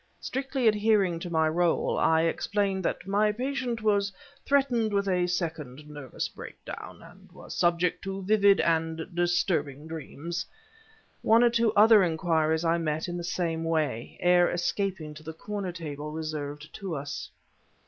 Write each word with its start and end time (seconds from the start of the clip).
Strictly 0.19 0.67
adhering 0.67 1.19
to 1.19 1.29
my 1.29 1.47
role, 1.47 1.95
I 1.95 2.21
explained 2.23 2.83
that 2.83 3.05
my 3.05 3.31
patient 3.31 3.83
was 3.83 4.11
threatened 4.47 4.91
with 4.93 5.07
a 5.07 5.27
second 5.27 5.87
nervous 5.87 6.27
breakdown, 6.27 7.03
and 7.03 7.31
was 7.31 7.53
subject 7.55 8.03
to 8.05 8.23
vivid 8.23 8.59
and 8.61 9.05
disturbing 9.13 9.85
dreams. 9.85 10.43
One 11.21 11.43
or 11.43 11.51
two 11.51 11.71
other 11.73 12.01
inquiries 12.01 12.65
I 12.65 12.79
met 12.79 13.07
in 13.07 13.17
the 13.17 13.23
same 13.23 13.63
way, 13.63 14.17
ere 14.21 14.49
escaping 14.49 15.13
to 15.13 15.21
the 15.21 15.33
corner 15.33 15.71
table 15.71 16.11
reserved 16.11 16.73
to 16.79 16.95
us. 16.95 17.29